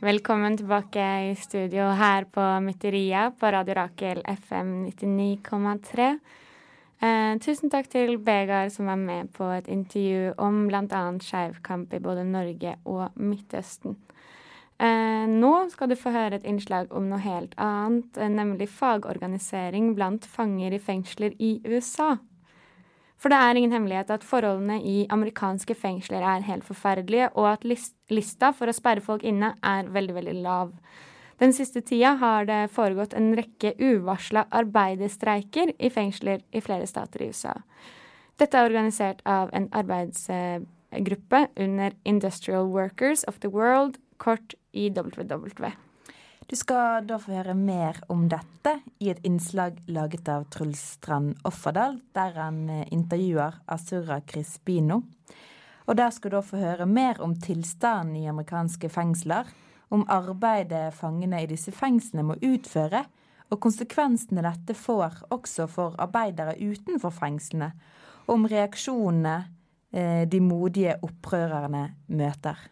[0.00, 6.18] Velkommen tilbake i studio her på Mytteria på Radio Rakel FM 99,3.
[7.00, 11.02] Eh, tusen takk til Begar som var med på et intervju om bl.a.
[11.24, 13.96] skeiv kamp i både Norge og Midtøsten.
[14.76, 20.28] Eh, nå skal du få høre et innslag om noe helt annet, nemlig fagorganisering blant
[20.28, 22.18] fanger i fengsler i USA.
[23.16, 27.64] For det er ingen hemmelighet at forholdene i amerikanske fengsler er helt forferdelige, og at
[28.12, 30.74] lista for å sperre folk inne er veldig, veldig lav.
[31.40, 37.24] Den siste tida har det foregått en rekke uvarsla arbeiderstreiker i fengsler i flere stater
[37.24, 37.56] i USA.
[38.40, 45.72] Dette er organisert av en arbeidsgruppe under Industrial Workers of the World, kort IWW.
[46.46, 51.40] Du skal da få høre mer om dette i et innslag laget av Truls Strand
[51.48, 55.00] Offerdal, der han eh, intervjuer Asura Crispino.
[55.90, 59.50] Og der skal du da få høre mer om tilstanden i amerikanske fengsler,
[59.90, 63.02] om arbeidet fangene i disse fengslene må utføre,
[63.50, 67.72] og konsekvensene dette får også for arbeidere utenfor fengslene,
[68.28, 69.36] og om reaksjonene
[69.90, 72.68] eh, de modige opprørerne møter.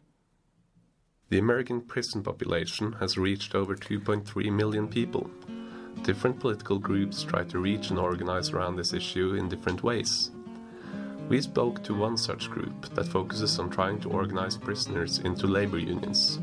[1.34, 5.28] The American prison population has reached over 2.3 million people.
[6.04, 10.30] Different political groups try to reach and organize around this issue in different ways.
[11.28, 15.80] We spoke to one such group that focuses on trying to organize prisoners into labor
[15.80, 16.38] unions.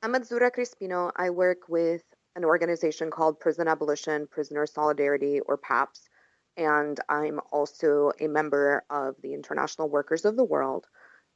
[0.00, 1.10] I'm Azura Crispino.
[1.16, 2.04] I work with
[2.36, 6.08] an organization called Prison Abolition, Prisoner Solidarity, or PAPS,
[6.56, 10.86] and I'm also a member of the International Workers of the World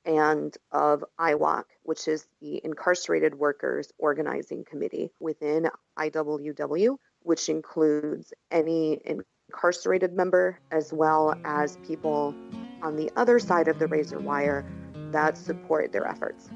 [0.08, 9.00] and of IWOC, which is the Incarcerated Workers Organizing Committee within IWW, which includes any
[9.04, 12.34] incarcerated member as well as people
[12.82, 14.64] on the other side of the razor wire
[15.12, 16.48] that support their efforts.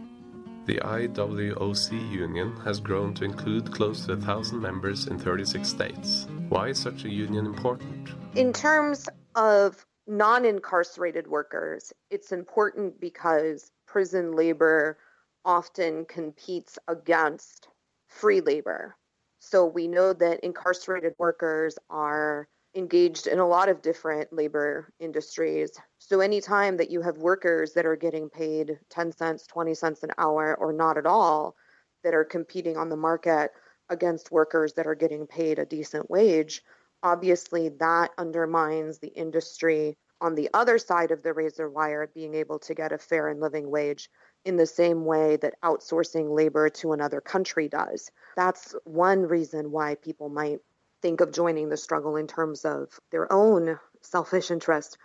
[0.65, 6.27] The IWOC union has grown to include close to a thousand members in 36 states.
[6.49, 8.11] Why is such a union important?
[8.35, 14.99] In terms of non incarcerated workers, it's important because prison labor
[15.45, 17.69] often competes against
[18.09, 18.97] free labor.
[19.39, 25.73] So we know that incarcerated workers are engaged in a lot of different labor industries.
[25.99, 30.11] So anytime that you have workers that are getting paid 10 cents, 20 cents an
[30.17, 31.57] hour, or not at all,
[32.03, 33.51] that are competing on the market
[33.89, 36.63] against workers that are getting paid a decent wage,
[37.03, 42.59] obviously that undermines the industry on the other side of the razor wire being able
[42.61, 44.09] to get a fair and living wage
[44.45, 48.11] in the same way that outsourcing labor to another country does.
[48.37, 50.61] That's one reason why people might
[51.01, 54.97] think of joining the struggle in terms of their own selfish interest.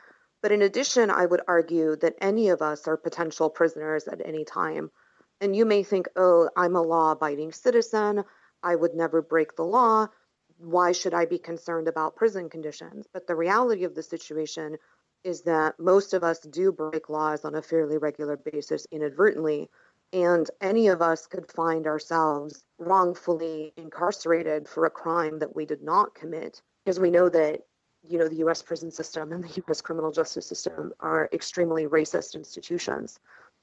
[0.44, 4.46] But in addition, I would argue that any of us are potential prisoners at any
[4.46, 4.92] time.
[5.42, 8.24] And you may think, oh, I'm a law abiding citizen.
[8.62, 10.08] I would never break the law
[10.58, 13.08] why should I be concerned about prison conditions?
[13.12, 14.78] But the reality of the situation
[15.24, 19.70] is that most of us do break laws on a fairly regular basis inadvertently.
[20.14, 25.84] And any of us could find ourselves wrongfully incarcerated for a crime that we did
[25.84, 26.62] not commit.
[26.86, 27.62] Because we know that,
[28.04, 32.36] you know, the US prison system and the US criminal justice system are extremely racist
[32.36, 33.20] institutions.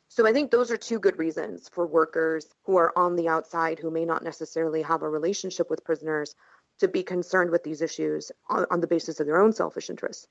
[0.09, 3.79] So I think those are two good reasons for workers who are on the outside
[3.79, 6.37] who may not necessarily have a relationship with prisoners
[6.81, 10.27] to be concerned with these issues on, on the basis of their own selfish interests.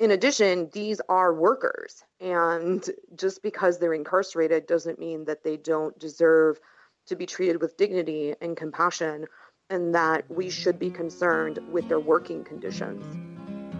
[0.00, 5.96] In addition, these are workers, and just because they're incarcerated doesn't mean that they don't
[5.98, 6.58] deserve
[7.06, 9.26] to be treated with dignity and compassion,
[9.70, 13.04] and that we should be concerned with their working conditions.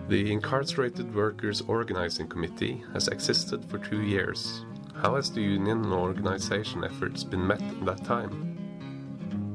[0.09, 4.65] The Incarcerated Workers Organizing Committee has existed for two years.
[4.95, 8.52] How has the union and organization efforts been met in that time?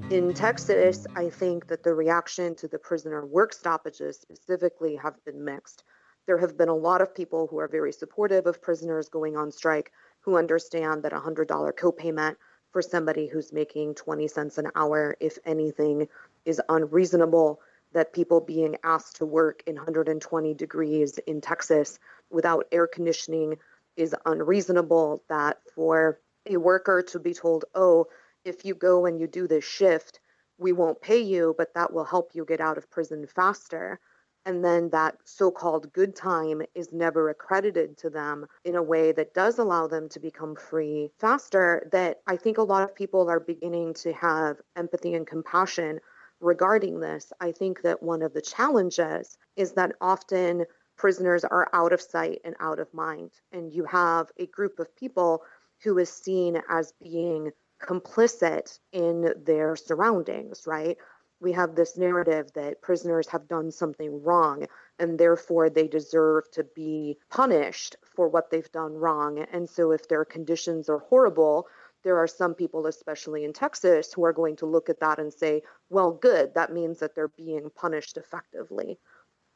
[0.10, 5.44] In Texas, I think that the reaction to the prisoner work stoppages specifically have been
[5.44, 5.84] mixed.
[6.28, 9.52] There have been a lot of people who are very supportive of prisoners going on
[9.52, 12.38] strike who understand that a $100 copayment
[12.72, 16.08] for somebody who's making 20 cents an hour, if anything,
[16.46, 17.60] is unreasonable.
[17.92, 22.00] That people being asked to work in 120 degrees in Texas
[22.30, 23.58] without air conditioning
[23.98, 25.24] is unreasonable.
[25.28, 28.08] That for a worker to be told, oh,
[28.48, 30.20] if you go and you do this shift,
[30.58, 34.00] we won't pay you, but that will help you get out of prison faster.
[34.46, 39.12] And then that so called good time is never accredited to them in a way
[39.12, 41.90] that does allow them to become free faster.
[41.92, 46.00] That I think a lot of people are beginning to have empathy and compassion
[46.40, 47.34] regarding this.
[47.42, 50.66] I think that one of the challenges is that often
[50.96, 53.32] prisoners are out of sight and out of mind.
[53.52, 55.44] And you have a group of people
[55.84, 57.52] who is seen as being
[57.82, 60.98] complicit in their surroundings, right?
[61.40, 64.66] We have this narrative that prisoners have done something wrong
[64.98, 69.40] and therefore they deserve to be punished for what they've done wrong.
[69.52, 71.68] And so if their conditions are horrible,
[72.04, 75.32] there are some people, especially in Texas, who are going to look at that and
[75.32, 78.98] say, well, good, that means that they're being punished effectively.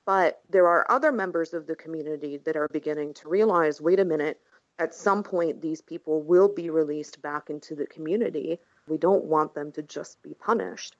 [0.05, 4.05] But there are other members of the community that are beginning to realize wait a
[4.05, 4.39] minute,
[4.81, 8.57] at some point, these people will be released back into the community.
[8.87, 10.95] We don't want them to just be punished.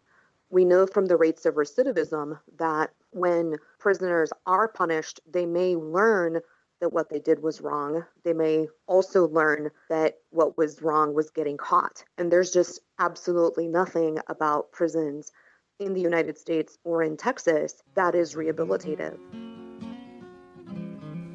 [0.52, 6.42] We know from the rates of recidivism that when prisoners are punished, they may learn
[6.80, 8.06] that what they did was wrong.
[8.24, 12.04] They may also learn that what was wrong was getting caught.
[12.20, 15.32] And there's just absolutely nothing about prisons
[15.80, 19.18] in the United States or in Texas that is rehabilitative.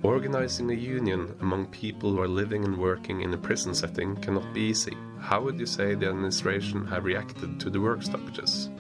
[0.07, 4.55] Organizing a union among people who are living and working in a prison setting cannot
[4.55, 4.97] be easy.
[5.19, 8.71] How would you say the administration have reacted to the work stoppages?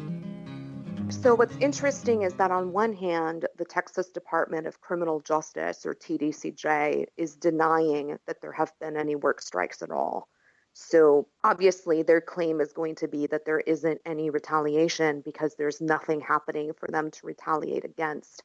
[1.08, 5.94] So, what's interesting is that on one hand, the Texas Department of Criminal Justice, or
[5.94, 10.28] TDCJ, is denying that there have been any work strikes at all.
[10.74, 15.80] So, obviously, their claim is going to be that there isn't any retaliation because there's
[15.80, 18.44] nothing happening for them to retaliate against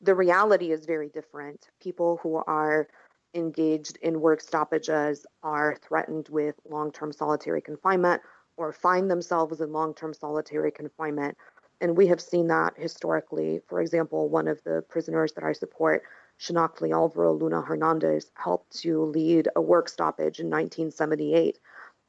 [0.00, 1.68] the reality is very different.
[1.80, 2.88] People who are
[3.34, 8.22] engaged in work stoppages are threatened with long term solitary confinement
[8.56, 11.36] or find themselves in long term solitary confinement.
[11.80, 13.60] And we have seen that historically.
[13.68, 16.02] For example, one of the prisoners that I support,
[16.38, 21.58] Xinachtli Alvaro Luna Hernandez, helped to lead a work stoppage in 1978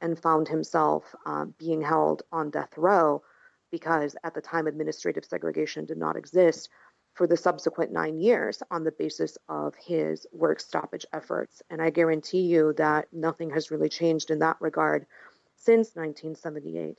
[0.02, 3.22] and found himself uh, being held on death row
[3.70, 6.68] because at the time administrative segregation did not exist
[7.14, 11.62] for the subsequent nine years on the basis of his work stoppage efforts.
[11.68, 15.06] And I guarantee you that nothing has really changed in that regard
[15.56, 16.98] since 1978.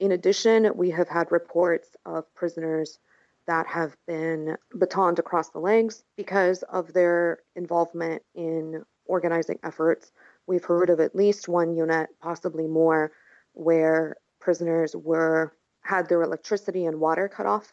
[0.00, 2.98] In addition, we have had reports of prisoners
[3.46, 10.12] that have been batoned across the legs because of their involvement in organizing efforts.
[10.46, 13.12] We've heard of at least one unit, possibly more,
[13.52, 15.52] where prisoners were
[15.82, 17.72] had their electricity and water cut off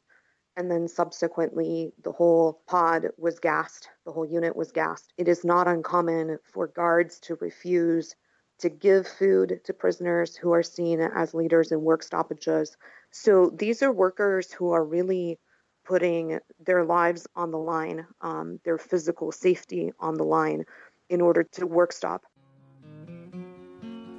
[0.58, 5.14] and then subsequently the whole pod was gassed, the whole unit was gassed.
[5.18, 8.16] It is not uncommon for guards to refuse
[8.60, 12.78] to give food to prisoners who are seen as leaders in work stoppages.
[13.10, 15.40] So these are workers who are really
[15.84, 20.66] putting their lives on the line, um, their physical safety on the line
[21.10, 22.22] in order to work stop.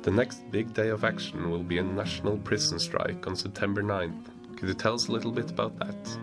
[0.02, 4.31] The next big day of action will be a national prison strike on September 9th.
[4.62, 6.18] Could you tell us a little bit about that?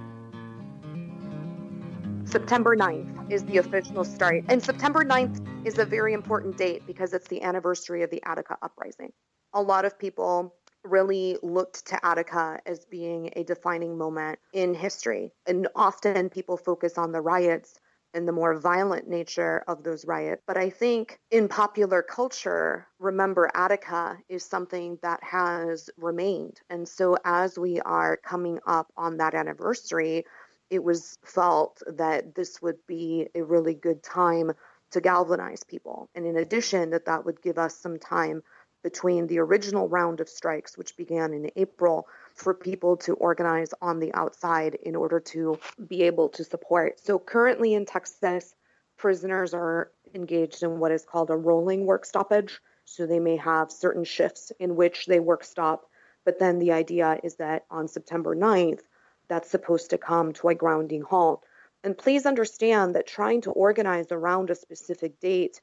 [2.23, 4.45] September 9th is the official start.
[4.47, 8.57] And September 9th is a very important date because it's the anniversary of the Attica
[8.61, 9.11] uprising.
[9.53, 10.55] A lot of people
[10.85, 15.33] really looked to Attica as being a defining moment in history.
[15.45, 17.77] And often people focus on the riots
[18.13, 20.41] and the more violent nature of those riots.
[20.47, 26.59] But I think in popular culture, remember Attica is something that has remained.
[26.69, 30.25] And so as we are coming up on that anniversary,
[30.69, 34.51] it was felt that this would be a really good time
[34.91, 36.09] to galvanize people.
[36.15, 38.41] And in addition, that that would give us some time
[38.83, 42.07] between the original round of strikes, which began in April,
[42.39, 46.97] for people to organize on the outside in order to be able to support.
[47.05, 48.55] So currently in Texas,
[48.97, 52.59] prisoners are engaged in what is called a rolling work stoppage.
[52.85, 55.89] So they may have certain shifts in which they work stop,
[56.25, 58.81] but then the idea is that on September 9th,
[59.27, 61.43] that's supposed to come to a grounding halt.
[61.83, 65.61] And please understand that trying to organize around a specific date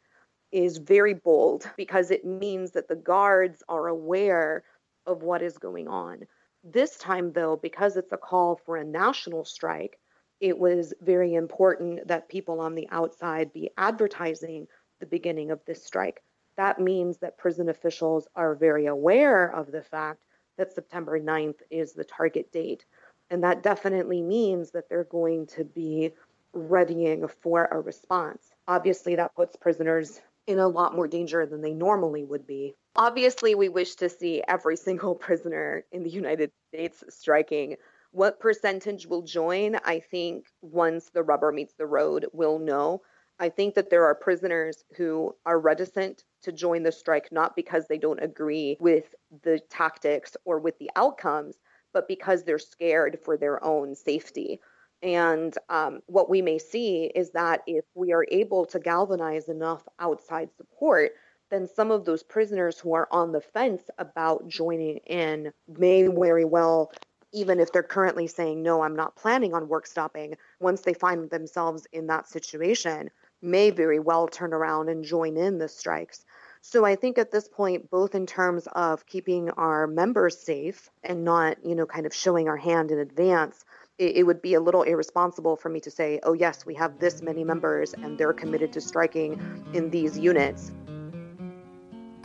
[0.53, 4.63] is very bold because it means that the guards are aware
[5.07, 6.27] of what is going on.
[6.69, 10.01] This time, though, because it's a call for a national strike,
[10.41, 14.67] it was very important that people on the outside be advertising
[14.99, 16.25] the beginning of this strike.
[16.57, 20.19] That means that prison officials are very aware of the fact
[20.59, 22.85] that September 9th is the target date.
[23.31, 26.15] And that definitely means that they're going to be
[26.53, 28.51] readying for a response.
[28.67, 32.75] Obviously, that puts prisoners in a lot more danger than they normally would be.
[32.99, 37.77] Obviously, we wish to see every single prisoner in the United States striking.
[38.13, 39.77] What percentage will join?
[39.85, 43.03] I think once the rubber meets the road, we'll know.
[43.39, 47.87] I think that there are prisoners who are reticent to join the strike, not because
[47.87, 51.57] they don't agree with the tactics or with the outcomes,
[51.93, 54.61] but because they're scared for their own safety.
[55.03, 59.87] And um, what we may see is that if we are able to galvanize enough
[59.99, 61.13] outside support,
[61.51, 66.45] then some of those prisoners who are on the fence about joining in may very
[66.45, 66.93] well,
[67.33, 71.31] even if they're currently saying, no, I'm not planning on work stopping, once they find
[71.31, 73.11] themselves in that situation,
[73.43, 76.25] may very well turn around and join in the strikes.
[76.63, 81.25] So I think at this point, both in terms of keeping our members safe and
[81.25, 83.65] not, you know, kind of showing our hand in advance,
[83.99, 87.23] it, would be a little irresponsible for me to say, oh, yes, we have this
[87.23, 89.41] many members and they're committed to striking
[89.73, 90.73] in these units.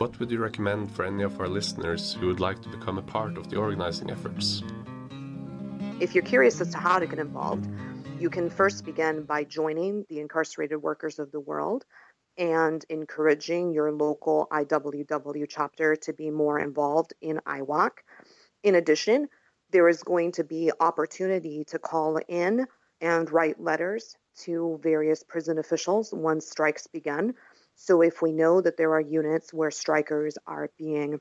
[0.02, 3.02] What would you recommend for any of our listeners who would like to become a
[3.02, 4.60] part of the organizing efforts?
[6.00, 7.68] If you're curious as to how to get involved,
[8.18, 11.84] you can first begin by joining the Incarcerated Workers of the World
[12.36, 17.92] and encouraging your local IWW chapter to be more involved in IWOC.
[18.64, 19.28] In addition,
[19.70, 22.66] there is going to be opportunity to call in
[23.00, 27.34] and write letters to various prison officials once strikes begin.
[27.74, 31.20] So if we know that there are units where strikers are being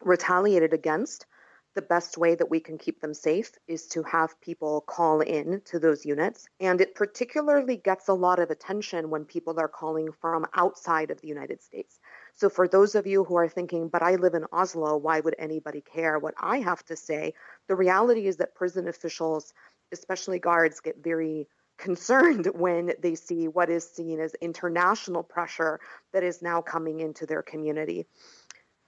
[0.00, 1.26] retaliated against,
[1.74, 5.62] the best way that we can keep them safe is to have people call in
[5.66, 6.46] to those units.
[6.60, 11.20] And it particularly gets a lot of attention when people are calling from outside of
[11.20, 11.98] the United States.
[12.34, 15.36] So, for those of you who are thinking, but I live in Oslo, why would
[15.38, 17.34] anybody care what I have to say?
[17.68, 19.54] The reality is that prison officials,
[19.92, 21.48] especially guards, get very
[21.82, 25.80] concerned when they see what is seen as international pressure
[26.12, 28.06] that is now coming into their community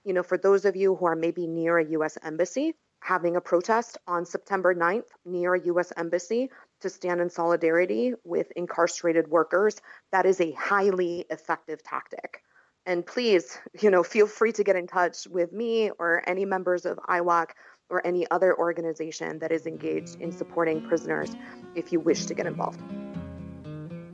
[0.05, 2.17] you know, for those of you who are maybe near a U.S.
[2.23, 5.91] embassy, having a protest on September 9th near a U.S.
[5.97, 6.49] embassy
[6.81, 12.43] to stand in solidarity with incarcerated workers, that is a highly effective tactic.
[12.85, 16.85] And please, you know, feel free to get in touch with me or any members
[16.85, 17.47] of IWOC
[17.89, 21.31] or any other organization that is engaged in supporting prisoners
[21.75, 22.81] if you wish to get involved.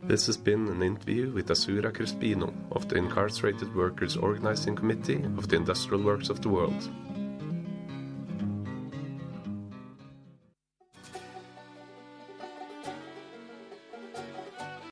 [0.04, 5.48] This has been an interview with Azura Crispino of the Incarcerated Workers Organizing Committee of
[5.48, 6.90] the Industrial Works of the World.